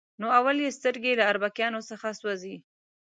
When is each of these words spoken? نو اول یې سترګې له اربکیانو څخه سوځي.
نو 0.19 0.27
اول 0.39 0.57
یې 0.63 0.75
سترګې 0.79 1.11
له 1.19 1.23
اربکیانو 1.31 1.87
څخه 1.89 2.07
سوځي. 2.19 2.55